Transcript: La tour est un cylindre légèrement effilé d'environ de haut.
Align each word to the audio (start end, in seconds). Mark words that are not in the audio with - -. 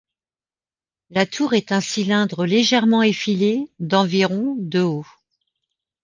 La 1.11 1.27
tour 1.27 1.53
est 1.53 1.71
un 1.71 1.79
cylindre 1.79 2.47
légèrement 2.47 3.03
effilé 3.03 3.67
d'environ 3.79 4.55
de 4.57 4.79
haut. 4.79 5.05